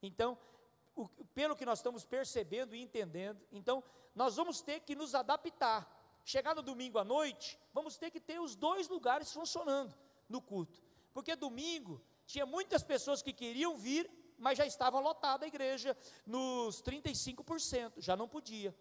Então, 0.00 0.38
o, 0.94 1.08
pelo 1.34 1.56
que 1.56 1.66
nós 1.66 1.80
estamos 1.80 2.04
percebendo 2.04 2.72
e 2.72 2.80
entendendo, 2.80 3.44
então 3.50 3.82
nós 4.14 4.36
vamos 4.36 4.60
ter 4.60 4.78
que 4.82 4.94
nos 4.94 5.12
adaptar. 5.12 5.92
Chegar 6.24 6.54
no 6.54 6.62
domingo 6.62 6.98
à 7.00 7.04
noite, 7.04 7.58
vamos 7.72 7.98
ter 7.98 8.12
que 8.12 8.20
ter 8.20 8.40
os 8.40 8.54
dois 8.54 8.88
lugares 8.88 9.32
funcionando 9.32 9.92
no 10.28 10.40
culto. 10.40 10.80
Porque 11.12 11.34
domingo 11.34 12.00
tinha 12.28 12.44
muitas 12.44 12.82
pessoas 12.82 13.22
que 13.22 13.32
queriam 13.32 13.78
vir, 13.78 14.08
mas 14.36 14.58
já 14.58 14.66
estava 14.66 15.00
lotada 15.00 15.46
a 15.46 15.48
igreja 15.48 15.96
nos 16.26 16.82
35%, 16.82 17.94
já 17.96 18.14
não 18.14 18.28
podia. 18.28 18.76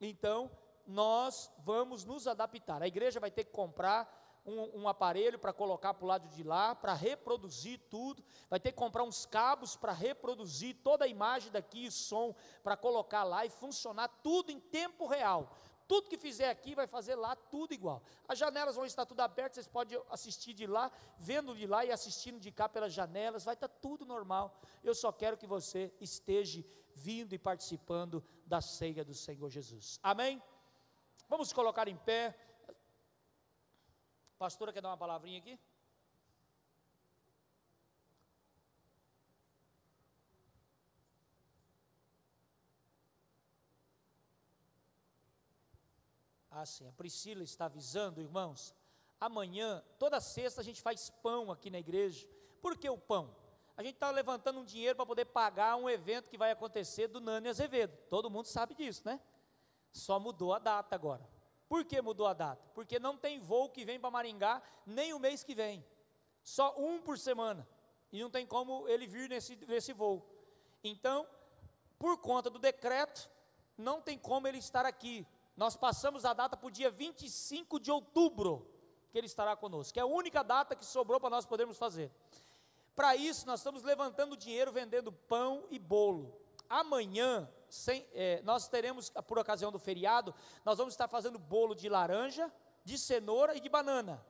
Então, 0.00 0.50
nós 0.86 1.52
vamos 1.58 2.06
nos 2.06 2.26
adaptar. 2.26 2.82
A 2.82 2.88
igreja 2.88 3.20
vai 3.20 3.30
ter 3.30 3.44
que 3.44 3.52
comprar 3.52 4.40
um, 4.46 4.80
um 4.80 4.88
aparelho 4.88 5.38
para 5.38 5.52
colocar 5.52 5.92
para 5.92 6.04
o 6.04 6.08
lado 6.08 6.28
de 6.28 6.42
lá, 6.42 6.74
para 6.74 6.94
reproduzir 6.94 7.78
tudo, 7.90 8.24
vai 8.48 8.58
ter 8.58 8.72
que 8.72 8.78
comprar 8.78 9.04
uns 9.04 9.26
cabos 9.26 9.76
para 9.76 9.92
reproduzir 9.92 10.74
toda 10.82 11.04
a 11.04 11.08
imagem 11.08 11.52
daqui 11.52 11.84
e 11.84 11.90
som, 11.90 12.34
para 12.62 12.78
colocar 12.78 13.24
lá 13.24 13.44
e 13.44 13.50
funcionar 13.50 14.08
tudo 14.22 14.50
em 14.50 14.58
tempo 14.58 15.06
real. 15.06 15.54
Tudo 15.90 16.08
que 16.08 16.16
fizer 16.16 16.48
aqui 16.48 16.72
vai 16.80 16.86
fazer 16.86 17.16
lá 17.16 17.34
tudo 17.34 17.74
igual. 17.74 18.00
As 18.28 18.38
janelas 18.38 18.76
vão 18.76 18.86
estar 18.86 19.04
tudo 19.04 19.22
abertas, 19.28 19.56
vocês 19.56 19.66
podem 19.66 20.00
assistir 20.08 20.52
de 20.60 20.64
lá, 20.64 20.84
vendo 21.18 21.52
de 21.60 21.66
lá 21.66 21.84
e 21.84 21.90
assistindo 21.90 22.38
de 22.38 22.52
cá 22.52 22.68
pelas 22.68 22.92
janelas, 22.92 23.42
vai 23.42 23.54
estar 23.54 23.66
tudo 23.66 24.06
normal. 24.06 24.44
Eu 24.84 24.94
só 24.94 25.10
quero 25.10 25.36
que 25.36 25.48
você 25.48 25.92
esteja 26.00 26.64
vindo 26.94 27.32
e 27.34 27.38
participando 27.38 28.22
da 28.46 28.60
ceia 28.60 29.04
do 29.04 29.14
Senhor 29.14 29.50
Jesus. 29.50 29.98
Amém? 30.00 30.40
Vamos 31.28 31.52
colocar 31.52 31.88
em 31.88 31.96
pé. 31.96 32.38
Pastora, 34.38 34.72
quer 34.72 34.82
dar 34.82 34.90
uma 34.90 34.96
palavrinha 34.96 35.38
aqui? 35.40 35.58
Ah, 46.60 46.66
sim, 46.66 46.86
a 46.86 46.92
Priscila 46.92 47.42
está 47.42 47.64
avisando, 47.64 48.20
irmãos. 48.20 48.74
Amanhã, 49.18 49.82
toda 49.98 50.20
sexta, 50.20 50.60
a 50.60 50.64
gente 50.64 50.82
faz 50.82 51.08
pão 51.08 51.50
aqui 51.50 51.70
na 51.70 51.78
igreja. 51.78 52.28
Por 52.60 52.76
que 52.76 52.86
o 52.90 52.98
pão? 52.98 53.34
A 53.78 53.82
gente 53.82 53.94
está 53.94 54.10
levantando 54.10 54.60
um 54.60 54.64
dinheiro 54.66 54.94
para 54.94 55.06
poder 55.06 55.24
pagar 55.24 55.76
um 55.76 55.88
evento 55.88 56.28
que 56.28 56.36
vai 56.36 56.50
acontecer 56.50 57.08
do 57.08 57.18
Nani 57.18 57.48
Azevedo. 57.48 57.96
Todo 58.10 58.28
mundo 58.28 58.44
sabe 58.44 58.74
disso, 58.74 59.00
né? 59.06 59.18
Só 59.90 60.20
mudou 60.20 60.52
a 60.52 60.58
data 60.58 60.94
agora. 60.94 61.26
Por 61.66 61.82
que 61.82 61.98
mudou 62.02 62.26
a 62.26 62.34
data? 62.34 62.68
Porque 62.74 62.98
não 62.98 63.16
tem 63.16 63.40
voo 63.40 63.70
que 63.70 63.86
vem 63.86 63.98
para 63.98 64.10
Maringá 64.10 64.62
nem 64.84 65.14
o 65.14 65.18
mês 65.18 65.42
que 65.42 65.54
vem. 65.54 65.82
Só 66.42 66.78
um 66.78 67.00
por 67.00 67.16
semana. 67.16 67.66
E 68.12 68.20
não 68.20 68.28
tem 68.28 68.46
como 68.46 68.86
ele 68.86 69.06
vir 69.06 69.30
nesse, 69.30 69.56
nesse 69.64 69.94
voo. 69.94 70.30
Então, 70.84 71.26
por 71.98 72.18
conta 72.18 72.50
do 72.50 72.58
decreto, 72.58 73.30
não 73.78 74.02
tem 74.02 74.18
como 74.18 74.46
ele 74.46 74.58
estar 74.58 74.84
aqui. 74.84 75.26
Nós 75.56 75.76
passamos 75.76 76.24
a 76.24 76.32
data 76.32 76.56
para 76.56 76.66
o 76.66 76.70
dia 76.70 76.90
25 76.90 77.78
de 77.78 77.90
outubro, 77.90 78.66
que 79.10 79.18
ele 79.18 79.26
estará 79.26 79.56
conosco, 79.56 79.92
que 79.92 80.00
é 80.00 80.02
a 80.02 80.06
única 80.06 80.42
data 80.42 80.74
que 80.76 80.84
sobrou 80.84 81.18
para 81.20 81.30
nós 81.30 81.44
podermos 81.44 81.76
fazer. 81.76 82.10
Para 82.94 83.16
isso, 83.16 83.46
nós 83.46 83.60
estamos 83.60 83.82
levantando 83.82 84.36
dinheiro 84.36 84.72
vendendo 84.72 85.10
pão 85.12 85.64
e 85.70 85.78
bolo. 85.78 86.38
Amanhã, 86.68 87.50
sem, 87.68 88.06
é, 88.12 88.40
nós 88.42 88.68
teremos, 88.68 89.10
por 89.26 89.38
ocasião 89.38 89.72
do 89.72 89.78
feriado, 89.78 90.34
nós 90.64 90.78
vamos 90.78 90.94
estar 90.94 91.08
fazendo 91.08 91.38
bolo 91.38 91.74
de 91.74 91.88
laranja, 91.88 92.52
de 92.84 92.96
cenoura 92.96 93.56
e 93.56 93.60
de 93.60 93.68
banana. 93.68 94.24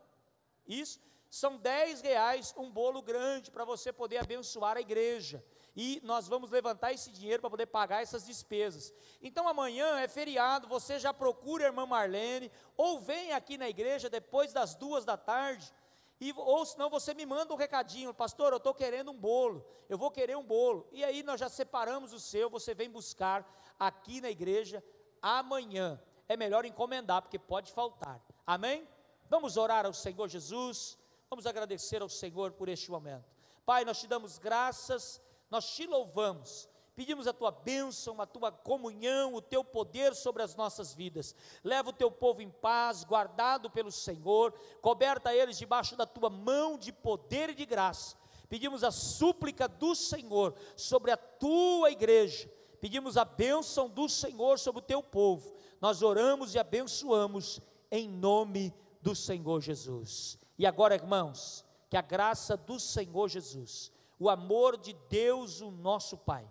Isso 0.67 1.01
são 1.31 1.57
10 1.57 2.01
reais 2.01 2.53
um 2.57 2.69
bolo 2.69 3.01
grande 3.01 3.53
para 3.53 3.65
você 3.65 3.93
poder 3.93 4.19
abençoar 4.19 4.77
a 4.77 4.81
igreja. 4.81 5.43
E 5.77 6.01
nós 6.03 6.27
vamos 6.27 6.51
levantar 6.51 6.93
esse 6.93 7.13
dinheiro 7.13 7.41
para 7.41 7.51
poder 7.51 7.67
pagar 7.67 8.03
essas 8.03 8.27
despesas. 8.27 8.93
Então 9.23 9.47
amanhã 9.47 10.01
é 10.01 10.09
feriado, 10.09 10.67
você 10.67 10.99
já 10.99 11.15
procura 11.15 11.65
a 11.65 11.69
irmã 11.69 11.87
Marlene, 11.87 12.51
ou 12.77 12.99
vem 12.99 13.33
aqui 13.33 13.57
na 13.57 13.69
igreja 13.69 14.11
depois 14.11 14.53
das 14.53 14.75
duas 14.75 15.05
da 15.05 15.17
tarde, 15.17 15.73
e, 16.21 16.35
ou 16.37 16.67
senão 16.67 16.91
você 16.91 17.15
me 17.15 17.25
manda 17.25 17.55
um 17.55 17.57
recadinho, 17.57 18.13
pastor, 18.13 18.53
eu 18.53 18.59
estou 18.59 18.75
querendo 18.75 19.11
um 19.11 19.17
bolo, 19.17 19.65
eu 19.89 19.97
vou 19.97 20.11
querer 20.11 20.37
um 20.37 20.45
bolo. 20.45 20.87
E 20.93 21.03
aí 21.03 21.23
nós 21.23 21.41
já 21.41 21.49
separamos 21.49 22.13
o 22.13 22.21
seu, 22.21 22.51
você 22.51 22.75
vem 22.75 22.91
buscar 22.91 23.49
aqui 23.79 24.21
na 24.21 24.29
igreja 24.29 24.85
amanhã. 25.23 25.99
É 26.29 26.37
melhor 26.37 26.67
encomendar, 26.67 27.23
porque 27.23 27.39
pode 27.39 27.73
faltar. 27.73 28.21
Amém? 28.47 28.87
Vamos 29.31 29.57
orar 29.57 29.87
ao 29.87 29.95
Senhor 29.95 30.29
Jesus, 30.29 30.99
vamos 31.31 31.47
agradecer 31.47 32.03
ao 32.03 32.09
Senhor 32.09 32.53
por 32.53 32.69
este 32.69 32.91
momento. 32.91 33.25
Pai, 33.65 33.85
nós 33.85 34.01
te 34.01 34.07
damos 34.07 34.39
graças, 34.39 35.23
nós 35.49 35.75
te 35.75 35.87
louvamos 35.87 36.69
Pedimos 37.01 37.27
a 37.27 37.33
tua 37.33 37.51
bênção, 37.51 38.21
a 38.21 38.27
tua 38.27 38.53
comunhão, 38.53 39.35
o 39.35 39.41
teu 39.41 39.65
poder 39.65 40.15
sobre 40.15 40.43
as 40.43 40.55
nossas 40.55 40.93
vidas. 40.93 41.35
Leva 41.65 41.89
o 41.89 41.95
teu 41.95 42.11
povo 42.11 42.43
em 42.43 42.51
paz, 42.51 43.05
guardado 43.05 43.71
pelo 43.71 43.91
Senhor, 43.91 44.53
coberta 44.83 45.35
eles 45.35 45.57
debaixo 45.57 45.97
da 45.97 46.05
tua 46.05 46.29
mão 46.29 46.77
de 46.77 46.93
poder 46.93 47.49
e 47.49 47.55
de 47.55 47.65
graça. 47.65 48.17
Pedimos 48.49 48.83
a 48.83 48.91
súplica 48.91 49.69
do 49.69 49.95
Senhor 49.95 50.55
sobre 50.77 51.11
a 51.11 51.17
tua 51.17 51.91
igreja. 51.91 52.53
Pedimos 52.81 53.17
a 53.17 53.25
bênção 53.25 53.89
do 53.89 54.09
Senhor 54.09 54.59
sobre 54.59 54.81
o 54.81 54.85
teu 54.85 55.03
povo. 55.03 55.55
Nós 55.81 56.03
oramos 56.03 56.55
e 56.55 56.59
abençoamos 56.59 57.61
em 57.91 58.09
nome 58.09 58.75
do 59.01 59.15
Senhor 59.15 59.61
Jesus. 59.61 60.40
E 60.61 60.67
agora, 60.67 60.95
irmãos, 60.95 61.65
que 61.89 61.97
a 61.97 62.03
graça 62.03 62.55
do 62.55 62.79
Senhor 62.79 63.31
Jesus, 63.31 63.91
o 64.19 64.29
amor 64.29 64.77
de 64.77 64.93
Deus, 65.09 65.63
o 65.63 65.71
nosso 65.71 66.19
Pai 66.19 66.47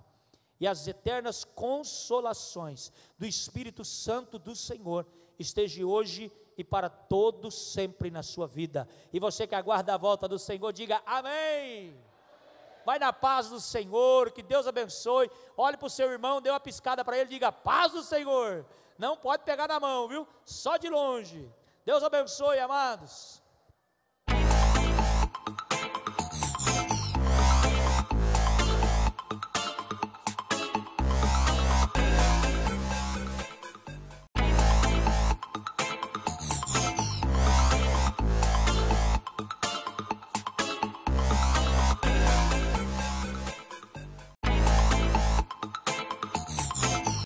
e 0.60 0.66
as 0.66 0.88
eternas 0.88 1.44
consolações 1.44 2.92
do 3.20 3.28
Espírito 3.28 3.86
Santo 3.86 4.40
do 4.40 4.56
Senhor 4.56 5.06
esteja 5.38 5.86
hoje 5.86 6.32
e 6.58 6.64
para 6.64 6.90
todos 6.90 7.54
sempre 7.54 8.10
na 8.10 8.24
sua 8.24 8.48
vida. 8.48 8.90
E 9.14 9.20
você 9.20 9.46
que 9.46 9.54
aguarda 9.54 9.94
a 9.94 9.98
volta 9.98 10.28
do 10.28 10.40
Senhor, 10.40 10.74
diga 10.74 11.04
amém. 11.06 11.96
Vai 12.84 12.98
na 12.98 13.14
paz 13.14 13.50
do 13.50 13.60
Senhor, 13.60 14.32
que 14.32 14.42
Deus 14.42 14.66
abençoe. 14.66 15.30
Olhe 15.56 15.78
para 15.78 15.86
o 15.86 15.88
seu 15.88 16.12
irmão, 16.12 16.42
dê 16.42 16.50
uma 16.50 16.60
piscada 16.60 17.06
para 17.06 17.16
ele, 17.16 17.30
diga 17.30 17.52
paz 17.52 17.92
do 17.92 18.02
Senhor. 18.02 18.66
Não 18.98 19.16
pode 19.16 19.44
pegar 19.44 19.68
na 19.68 19.80
mão, 19.80 20.08
viu? 20.08 20.28
Só 20.44 20.78
de 20.78 20.90
longe. 20.90 21.48
Deus 21.86 22.02
abençoe, 22.02 22.58
amados. 22.58 23.39